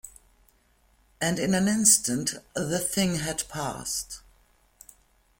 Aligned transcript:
And 1.21 1.37
in 1.37 1.53
an 1.53 1.67
instant 1.67 2.33
the 2.55 2.79
thing 2.79 3.17
had 3.17 3.47
passed. 3.49 4.21